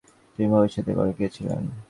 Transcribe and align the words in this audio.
তিনি 0.35 0.47
ভবিষ্যতবাণী 0.53 0.95
করে 0.97 1.11
গিয়েছিলেন। 1.17 1.61